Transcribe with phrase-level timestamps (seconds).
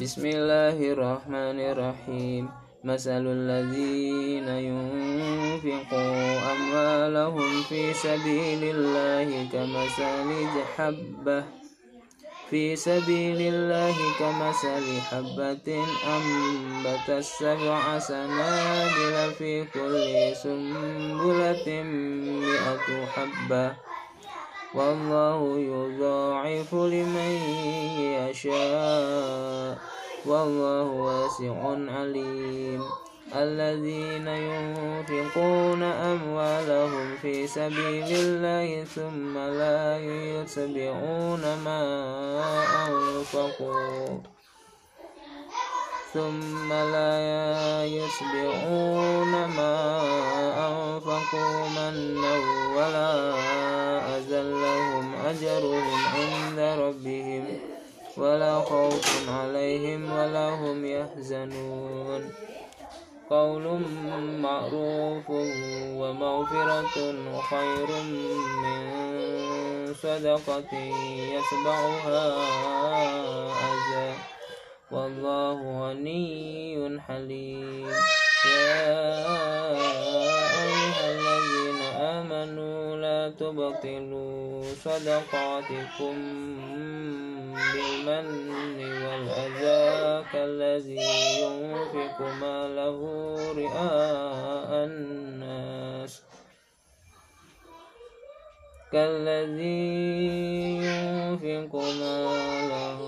[0.00, 2.48] بسم الله الرحمن الرحيم
[2.84, 10.28] مثل الذين ينفقون أموالهم في سبيل الله كمثل
[10.76, 11.44] حبة
[12.50, 15.68] في سبيل الله كمثل حبة
[16.16, 21.68] أنبتت سبع سنابل في كل سنبلة
[22.40, 23.90] مئة حبة
[24.74, 27.32] والله يضاعف لمن
[28.00, 29.89] يشاء
[30.26, 31.54] والله واسع
[31.92, 32.82] عليم.
[33.34, 41.84] الذين ينفقون أموالهم في سبيل الله ثم لا يتبعون ما
[42.88, 44.18] أنفقوا.
[46.12, 50.02] ثم لا يتبعون ما
[50.68, 52.34] أنفقوا منا
[52.76, 53.32] ولا
[54.16, 57.69] أذلهم أجرهم عند ربهم.
[58.16, 62.22] ولا خوف عليهم ولا هم يحزنون.
[63.30, 63.64] قول
[64.42, 65.30] معروف
[66.00, 66.96] ومغفرة
[67.50, 67.88] خير
[68.62, 68.80] من
[69.94, 70.72] صدقة
[71.34, 72.26] يتبعها
[73.70, 74.10] أذى
[74.90, 77.88] والله غني حليم.
[78.46, 79.06] يا
[80.66, 81.80] أيها الذين
[82.16, 86.16] آمنوا لا تبطلوا صدقاتكم.
[87.72, 91.06] بالمن والأذى كالذي
[91.42, 92.98] ينفق ماله
[93.56, 96.22] رئاء الناس.
[98.92, 99.80] كالذي
[100.86, 102.98] ينفق ماله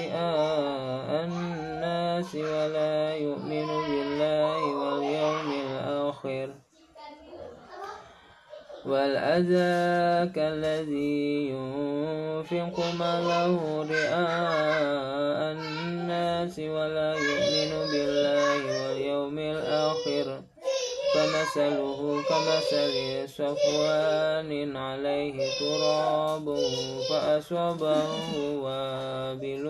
[0.00, 3.93] رئاء الناس ولا يؤمن بالله
[8.86, 14.73] والأذى كالذي ينفق ماله رئاء
[21.54, 26.56] فمثله كمثل صفوان عليه تراب
[27.10, 28.08] فأصابه
[28.62, 29.64] وابل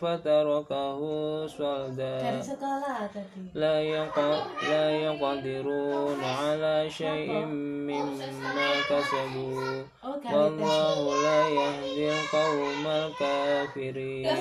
[0.00, 1.00] فتركه
[1.46, 2.42] صلدا
[3.54, 3.76] لا,
[4.70, 7.32] لا يقدرون على شيء
[7.88, 9.82] مما كسبوا.
[10.32, 14.36] والله لا يهدي القوم الكافرين.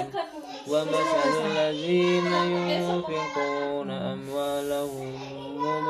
[0.68, 4.39] ومثل الذين ينفقون أموالهم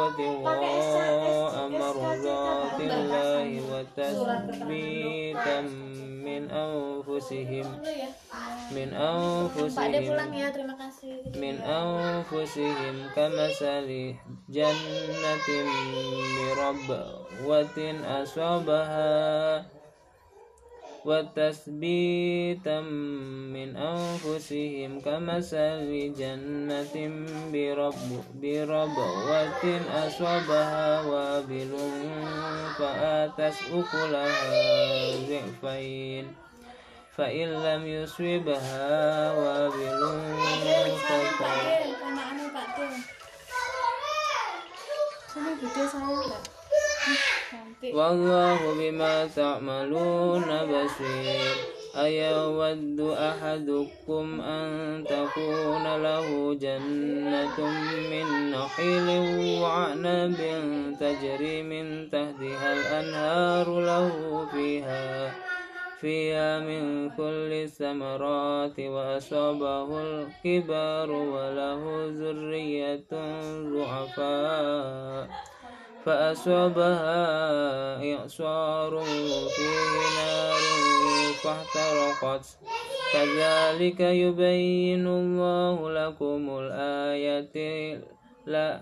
[0.10, 5.62] ابتغاء مرضات الله وتثبيتا
[6.26, 7.68] من أنفسهم
[8.72, 10.18] من أنفسهم
[11.36, 14.16] من أنفسهم كمثل
[14.50, 15.48] جنة
[16.36, 17.78] بربوة
[18.22, 19.79] أصابها
[21.05, 26.97] وتثبيتا من أنفسهم كمثل جنة
[27.53, 29.65] برب بربوة
[30.07, 31.73] أصابها وابل
[32.79, 34.31] فآتت أكلها
[35.29, 36.27] ضعفين
[37.17, 40.01] فإن لم يصبها وابل
[47.94, 51.80] والله بما تعملون بصير.
[51.96, 57.60] أيود أحدكم أن تكون له جنة
[58.12, 59.10] من نخيل
[59.62, 60.38] وعنب
[61.00, 65.32] تجري من تحتها الأنهار له فيها
[66.02, 71.82] فيها من كل الثمرات وأصابه الكبار وله
[72.20, 73.12] ذرية
[73.76, 75.49] ضعفاء.
[76.10, 77.22] فأصابها
[78.14, 78.94] إعصار
[79.56, 80.64] فيه نار
[81.44, 82.46] فاحترقت.
[83.14, 87.56] كذلك يبين الله لكم الآيات
[88.46, 88.82] لا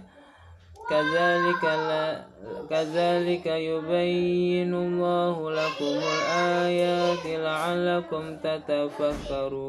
[0.89, 2.23] كذلك لا
[2.69, 9.67] كذلك يبين الله لكم الآيات لعلكم تتفكرون.